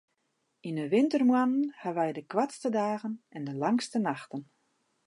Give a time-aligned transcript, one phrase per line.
[0.67, 4.41] Yn 'e wintermoannen hawwe wy de koartste dagen en de langste nachten.